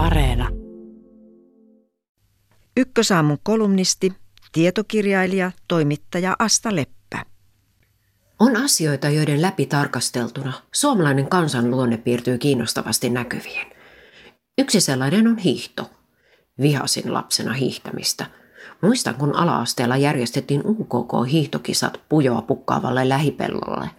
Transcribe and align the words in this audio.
Areena. 0.00 0.48
Ykkösaamun 2.76 3.38
kolumnisti, 3.42 4.12
tietokirjailija, 4.52 5.52
toimittaja 5.68 6.36
Asta 6.38 6.76
Leppä. 6.76 7.24
On 8.38 8.56
asioita, 8.56 9.08
joiden 9.08 9.42
läpi 9.42 9.66
tarkasteltuna 9.66 10.52
suomalainen 10.72 11.28
kansan 11.28 11.70
luonne 11.70 11.96
piirtyy 11.96 12.38
kiinnostavasti 12.38 13.10
näkyviin. 13.10 13.66
Yksi 14.58 14.80
sellainen 14.80 15.28
on 15.28 15.38
hiihto. 15.38 15.90
Vihasin 16.60 17.14
lapsena 17.14 17.52
hiihtämistä. 17.52 18.26
Muistan, 18.82 19.14
kun 19.14 19.34
ala-asteella 19.34 19.96
järjestettiin 19.96 20.62
UKK-hiihtokisat 20.64 22.00
pujoa 22.08 22.42
pukkaavalle 22.42 23.08
lähipellolle. 23.08 23.90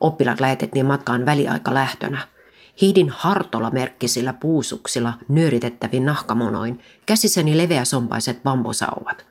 Oppilaat 0.00 0.40
lähetettiin 0.40 0.86
matkaan 0.86 1.26
väliaikalähtönä– 1.26 2.26
Hiidin 2.80 3.10
hartola-merkkisillä 3.10 4.32
puusuksilla 4.32 5.14
nyöritettävin 5.28 6.06
nahkamonoin, 6.06 6.80
käsissäni 7.06 7.58
leveäsompaiset 7.58 8.42
bambusauvat. 8.42 9.26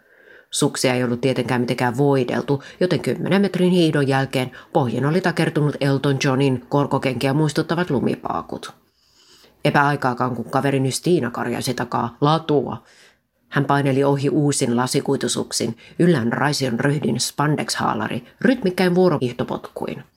Suksia 0.52 0.94
ei 0.94 1.04
ollut 1.04 1.22
tietenkään 1.22 1.62
mitenkään 1.62 1.98
voideltu, 1.98 2.64
joten 2.80 3.00
kymmenen 3.00 3.41
metrin 3.41 3.72
hiidon 3.72 4.08
jälkeen 4.08 4.52
pohjin 4.74 5.05
oli 5.05 5.22
takertunut 5.22 5.76
Elton 5.80 6.18
Johnin 6.24 6.66
korkokenkiä 6.70 7.34
muistuttavat 7.34 7.90
lumipaakut. 7.90 8.74
Epäaikaakaan, 9.66 10.36
kun 10.36 10.50
kaverini 10.50 10.91
Stiina 10.91 11.32
karjaisi 11.32 11.74
takaa 11.74 12.18
latua. 12.22 12.84
Hän 13.50 13.66
paineli 13.66 14.04
ohi 14.04 14.30
uusin 14.30 14.77
lasikuitusuksin, 14.77 15.77
yllän 16.00 16.34
raision 16.34 16.80
ryhdin 16.80 17.16
spandex-haalari, 17.20 18.24
rytmikkäin 18.41 18.96
vuorokihtopotkuin– 18.96 20.04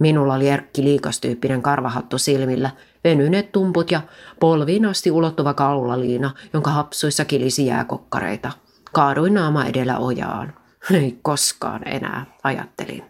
Minulla 0.00 0.34
oli 0.34 0.48
erkki 0.48 0.84
liikastyyppinen 0.84 1.62
karvahattu 1.62 2.18
silmillä, 2.18 2.70
venyneet 3.04 3.52
tumput 3.52 3.90
ja 3.90 4.00
polviin 4.40 4.86
asti 4.86 5.10
ulottuva 5.10 5.54
kaulaliina, 5.54 6.30
jonka 6.52 6.70
hapsuissa 6.70 7.24
kilisi 7.24 7.66
jääkokkareita. 7.66 8.52
Kaaduin 8.92 9.34
naama 9.34 9.64
edellä 9.64 9.98
ojaan. 9.98 10.54
Ei 10.94 11.18
koskaan 11.22 11.88
enää, 11.88 12.26
ajattelin. 12.44 13.02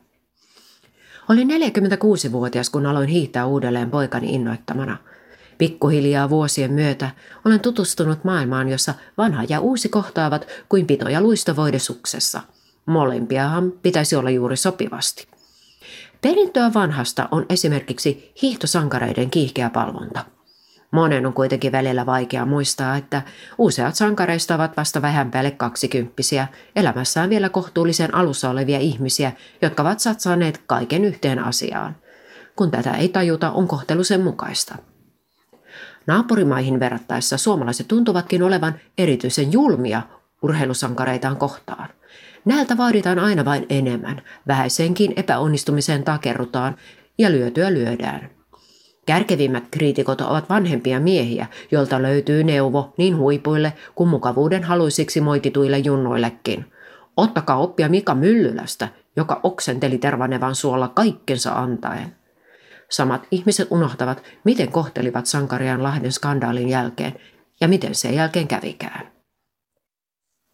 Olin 1.28 1.48
46-vuotias, 1.48 2.70
kun 2.70 2.86
aloin 2.86 3.08
hiihtää 3.08 3.46
uudelleen 3.46 3.90
poikani 3.90 4.34
innoittamana. 4.34 4.96
Pikkuhiljaa 5.58 6.30
vuosien 6.30 6.72
myötä 6.72 7.10
olen 7.44 7.60
tutustunut 7.60 8.24
maailmaan, 8.24 8.68
jossa 8.68 8.94
vanha 9.18 9.44
ja 9.48 9.60
uusi 9.60 9.88
kohtaavat 9.88 10.46
kuin 10.68 10.86
pito 10.86 11.08
ja. 11.08 11.20
Molempiahan 12.86 13.72
pitäisi 13.72 14.16
olla 14.16 14.30
juuri 14.30 14.56
sopivasti. 14.56 15.39
Perintöä 16.20 16.70
vanhasta 16.74 17.28
on 17.30 17.46
esimerkiksi 17.48 18.32
hiihtosankareiden 18.42 19.30
kiihkeä 19.30 19.70
palvonta. 19.70 20.24
Monen 20.90 21.26
on 21.26 21.32
kuitenkin 21.32 21.72
välillä 21.72 22.06
vaikea 22.06 22.46
muistaa, 22.46 22.96
että 22.96 23.22
useat 23.58 23.94
sankareista 23.94 24.54
ovat 24.54 24.76
vasta 24.76 25.02
vähän 25.02 25.30
päälle 25.30 25.50
kaksikymppisiä, 25.50 26.48
elämässään 26.76 27.30
vielä 27.30 27.48
kohtuullisen 27.48 28.14
alussa 28.14 28.50
olevia 28.50 28.78
ihmisiä, 28.78 29.32
jotka 29.62 29.82
ovat 29.82 30.00
satsaneet 30.00 30.62
kaiken 30.66 31.04
yhteen 31.04 31.38
asiaan. 31.38 31.96
Kun 32.56 32.70
tätä 32.70 32.92
ei 32.92 33.08
tajuta, 33.08 33.50
on 33.50 33.68
kohtelu 33.68 34.04
sen 34.04 34.20
mukaista. 34.20 34.74
Naapurimaihin 36.06 36.80
verrattaessa 36.80 37.38
suomalaiset 37.38 37.88
tuntuvatkin 37.88 38.42
olevan 38.42 38.74
erityisen 38.98 39.52
julmia 39.52 40.02
urheilusankareitaan 40.42 41.36
kohtaan. 41.36 41.88
Näiltä 42.44 42.76
vaaditaan 42.76 43.18
aina 43.18 43.44
vain 43.44 43.66
enemmän, 43.68 44.22
vähäisenkin 44.48 45.12
epäonnistumiseen 45.16 46.04
takerrutaan 46.04 46.76
ja 47.18 47.30
lyötyä 47.30 47.72
lyödään. 47.72 48.30
Kärkevimmät 49.06 49.64
kriitikot 49.70 50.20
ovat 50.20 50.48
vanhempia 50.48 51.00
miehiä, 51.00 51.46
joilta 51.70 52.02
löytyy 52.02 52.44
neuvo 52.44 52.94
niin 52.96 53.16
huipuille 53.16 53.72
kuin 53.94 54.08
mukavuuden 54.08 54.64
haluisiksi 54.64 55.20
moitituille 55.20 55.78
junnoillekin. 55.78 56.64
Ottakaa 57.16 57.56
oppia 57.56 57.88
Mika 57.88 58.14
Myllylästä, 58.14 58.88
joka 59.16 59.40
oksenteli 59.42 59.98
tervanevan 59.98 60.54
suolla 60.54 60.88
kaikkensa 60.88 61.52
antaen. 61.52 62.16
Samat 62.90 63.26
ihmiset 63.30 63.68
unohtavat, 63.70 64.22
miten 64.44 64.72
kohtelivat 64.72 65.26
sankariaan 65.26 65.82
Lahden 65.82 66.12
skandaalin 66.12 66.68
jälkeen 66.68 67.14
ja 67.60 67.68
miten 67.68 67.94
sen 67.94 68.14
jälkeen 68.14 68.48
kävikään. 68.48 69.19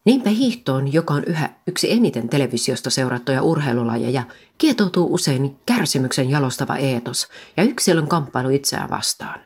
Niinpä 0.07 0.29
hiihtoon, 0.29 0.93
joka 0.93 1.13
on 1.13 1.23
yhä 1.23 1.49
yksi 1.67 1.91
eniten 1.91 2.29
televisiosta 2.29 2.89
seurattuja 2.89 3.41
urheilulajeja, 3.41 4.23
kietoutuu 4.57 5.13
usein 5.13 5.59
kärsimyksen 5.65 6.29
jalostava 6.29 6.75
eetos 6.75 7.27
ja 7.57 7.63
yksilön 7.63 8.07
kamppailu 8.07 8.49
itseään 8.49 8.89
vastaan. 8.89 9.39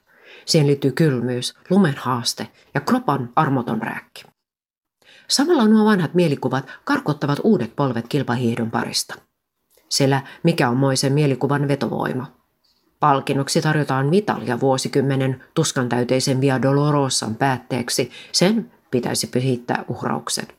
Siihen 0.46 0.68
liittyy 0.68 0.92
kylmyys, 0.92 1.54
lumen 1.70 1.96
haaste 1.98 2.48
ja 2.74 2.82
kropan 2.82 3.30
armoton 3.36 3.82
rääkki. 3.82 4.24
Samalla 5.28 5.68
nuo 5.68 5.86
vanhat 5.86 6.14
mielikuvat 6.14 6.66
karkottavat 6.84 7.40
uudet 7.44 7.76
polvet 7.76 8.08
kilpahiihdon 8.08 8.72
parista. 8.72 9.16
Sillä 9.90 10.22
mikä 10.44 10.70
on 10.70 10.78
moisen 10.78 11.14
mielikuvan 11.14 11.68
vetovoima? 11.68 12.32
Palkinnoksi 13.00 13.62
tarjotaan 13.62 14.08
mitalia 14.08 14.60
vuosikymmenen 14.60 15.44
tuskantäyteisen 15.54 16.42
Via 16.42 16.62
Dolorosan 16.62 17.36
päätteeksi 17.36 18.12
sen 18.32 18.72
pitäisi 18.92 19.28
pyhittää 19.28 19.86
uhraukset. 19.88 20.56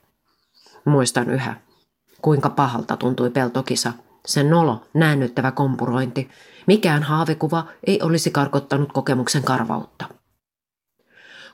Muistan 0.84 1.30
yhä, 1.30 1.56
kuinka 2.22 2.50
pahalta 2.50 2.96
tuntui 2.96 3.30
peltokisa, 3.30 3.92
sen 4.26 4.50
nolo, 4.50 4.82
näännyttävä 4.94 5.50
kompurointi. 5.50 6.30
Mikään 6.66 7.02
haavekuva 7.02 7.66
ei 7.86 8.02
olisi 8.02 8.30
karkottanut 8.30 8.92
kokemuksen 8.92 9.42
karvautta. 9.42 10.04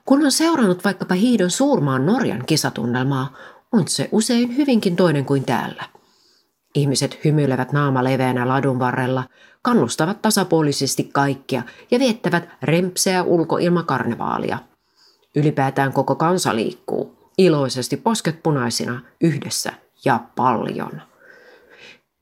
Kun 0.04 0.24
on 0.24 0.32
seurannut 0.32 0.84
vaikkapa 0.84 1.14
hiidon 1.14 1.50
suurmaan 1.50 2.06
Norjan 2.06 2.44
kisatunnelmaa, 2.46 3.36
on 3.72 3.88
se 3.88 4.08
usein 4.12 4.56
hyvinkin 4.56 4.96
toinen 4.96 5.24
kuin 5.24 5.44
täällä. 5.44 5.84
Ihmiset 6.74 7.18
hymyilevät 7.24 7.72
naama 7.72 8.04
leveänä 8.04 8.48
ladun 8.48 8.78
varrella, 8.78 9.24
kannustavat 9.62 10.22
tasapuolisesti 10.22 11.04
kaikkia 11.04 11.62
ja 11.90 11.98
viettävät 11.98 12.48
rempseä 12.62 13.22
ulkoilmakarnevaalia– 13.22 14.58
Ylipäätään 15.38 15.92
koko 15.92 16.14
kansa 16.14 16.56
liikkuu, 16.56 17.30
iloisesti 17.38 17.96
posket 17.96 18.42
punaisina, 18.42 19.00
yhdessä 19.20 19.72
ja 20.04 20.20
paljon. 20.36 21.02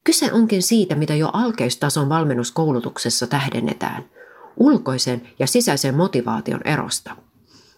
Kyse 0.04 0.32
onkin 0.32 0.62
siitä, 0.62 0.94
mitä 0.94 1.14
jo 1.14 1.30
alkeistason 1.32 2.08
valmennuskoulutuksessa 2.08 3.26
tähdennetään, 3.26 4.04
ulkoisen 4.56 5.28
ja 5.38 5.46
sisäisen 5.46 5.94
motivaation 5.94 6.60
erosta. 6.64 7.16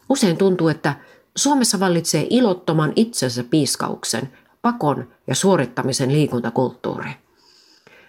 Usein 0.09 0.37
tuntuu, 0.37 0.69
että 0.69 0.95
Suomessa 1.37 1.81
vallitsee 1.81 2.27
ilottoman 2.31 2.93
itsensä 2.97 3.45
piiskauksen, 3.45 4.33
pakon 4.63 5.09
ja 5.27 5.35
suorittamisen 5.35 6.13
liikuntakulttuuri. 6.13 7.11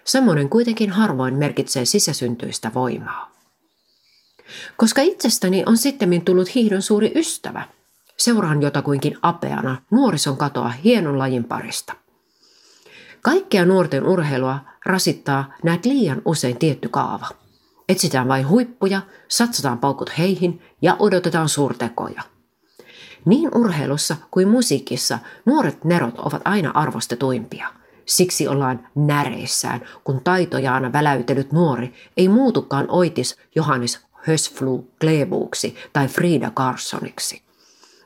Semmoinen 0.04 0.48
kuitenkin 0.48 0.90
harvoin 0.90 1.34
merkitsee 1.34 1.84
sisäsyntyistä 1.84 2.70
voimaa. 2.74 3.30
Koska 4.76 5.02
itsestäni 5.02 5.62
on 5.66 5.76
sittemmin 5.76 6.24
tullut 6.24 6.54
hiihdon 6.54 6.82
suuri 6.82 7.12
ystävä, 7.14 7.62
seuraan 8.16 8.62
jotakuinkin 8.62 9.18
apeana 9.22 9.82
nuorison 9.90 10.36
katoa 10.36 10.68
hienon 10.68 11.18
lajin 11.18 11.44
parista. 11.44 11.92
Kaikkea 13.22 13.64
nuorten 13.64 14.06
urheilua 14.06 14.58
rasittaa 14.86 15.54
näet 15.62 15.84
liian 15.84 16.22
usein 16.24 16.56
tietty 16.56 16.88
kaava. 16.88 17.26
Etsitään 17.88 18.28
vain 18.28 18.48
huippuja, 18.48 19.00
satsataan 19.28 19.78
paukut 19.78 20.18
heihin 20.18 20.62
ja 20.82 20.96
odotetaan 20.98 21.48
suurtekoja. 21.48 22.22
Niin 23.24 23.50
urheilussa 23.54 24.16
kuin 24.30 24.48
musiikissa 24.48 25.18
nuoret 25.46 25.84
nerot 25.84 26.18
ovat 26.18 26.42
aina 26.44 26.70
arvostetuimpia. 26.74 27.68
Siksi 28.06 28.48
ollaan 28.48 28.88
näreissään, 28.94 29.80
kun 30.04 30.20
taitojaan 30.24 30.92
väläytellyt 30.92 31.52
nuori 31.52 31.94
ei 32.16 32.28
muutukaan 32.28 32.86
oitis 32.88 33.36
Johannes 33.54 34.00
Hösflu 34.22 34.88
Klebuuksi 35.00 35.76
tai 35.92 36.08
Frida 36.08 36.50
Carsoniksi. 36.50 37.42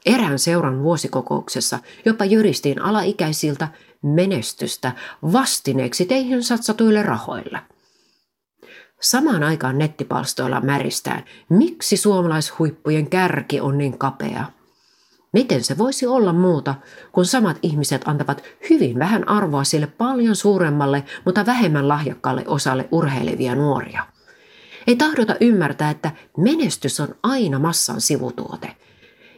Erään 0.07 0.39
seuran 0.39 0.83
vuosikokouksessa 0.83 1.79
jopa 2.05 2.25
jyristiin 2.25 2.83
alaikäisiltä 2.83 3.69
menestystä 4.03 4.93
vastineeksi 5.33 6.07
teihin 6.07 6.45
satsatuille 6.45 7.03
rahoille. 7.03 7.61
Samaan 9.01 9.43
aikaan 9.43 9.79
nettipalstoilla 9.79 10.61
märistään, 10.61 11.25
miksi 11.49 11.97
suomalaishuippujen 11.97 13.11
kärki 13.11 13.61
on 13.61 13.79
niin 13.79 13.99
kapea. 13.99 14.45
Miten 15.33 15.65
se 15.65 15.79
voisi 15.79 16.07
olla 16.07 16.33
muuta, 16.33 16.75
kun 17.13 17.27
samat 17.27 17.59
ihmiset 17.63 18.03
antavat 18.09 18.43
hyvin 18.71 18.99
vähän 18.99 19.29
arvoa 19.29 19.65
sille 19.65 19.87
paljon 19.87 20.37
suuremmalle, 20.37 21.05
mutta 21.25 21.47
vähemmän 21.47 21.89
lahjakkaalle 21.89 22.45
osalle 22.47 22.89
urheilevia 22.93 23.55
nuoria? 23.55 24.07
Ei 24.87 24.97
tahdota 24.97 25.37
ymmärtää, 25.41 25.91
että 25.91 26.11
menestys 26.37 27.01
on 27.01 27.15
aina 27.23 27.59
massan 27.59 28.01
sivutuote 28.01 28.77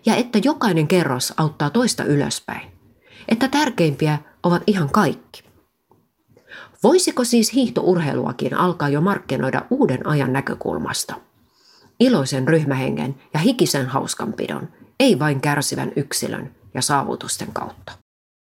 ja 0.07 0.17
että 0.17 0.39
jokainen 0.45 0.89
kerros 0.89 1.35
auttaa 1.37 1.71
toista 1.71 2.05
ylöspäin. 2.05 2.71
Että 3.29 3.49
tärkeimpiä 3.49 4.19
ovat 4.43 4.63
ihan 4.67 4.91
kaikki. 4.91 5.43
Voisiko 6.83 7.25
siis 7.25 7.53
hiihtourheiluakin 7.53 8.55
alkaa 8.55 8.89
jo 8.89 9.01
markkinoida 9.01 9.67
uuden 9.71 10.07
ajan 10.07 10.33
näkökulmasta? 10.33 11.15
iloisen 12.01 12.49
ryhmähengen 12.49 13.15
ja 13.35 13.41
hikisen 13.41 13.87
hauskanpidon, 13.87 14.69
ei 15.01 15.19
vain 15.19 15.41
kärsivän 15.41 15.93
yksilön 15.97 16.55
ja 16.75 16.83
saavutusten 16.83 17.53
kautta. 17.53 17.93